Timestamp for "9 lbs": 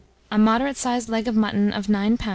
1.87-2.29